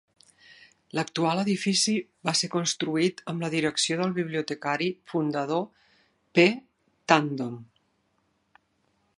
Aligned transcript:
L'actual 0.99 1.41
edifici 1.41 1.93
va 2.29 2.33
ser 2.39 2.49
construït 2.55 3.21
amb 3.33 3.45
la 3.45 3.51
direcció 3.55 3.99
del 4.01 4.17
bibliotecari 4.21 4.89
fundador 5.13 5.63
P. 6.39 6.51
Tandon. 7.13 7.57